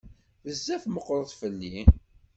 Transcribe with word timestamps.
Bezzaf 0.43 0.83
meqqret 0.87 1.31
fell-i. 1.39 1.75